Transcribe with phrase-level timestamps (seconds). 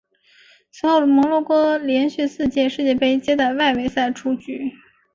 [0.71, 4.73] 此后摩洛哥连续四届世界杯皆在外围赛出局。